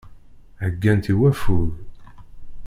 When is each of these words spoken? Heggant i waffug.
Heggant 0.61 1.05
i 1.11 1.13
waffug. 1.19 1.71